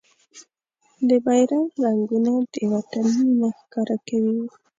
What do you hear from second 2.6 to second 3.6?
وطن مينه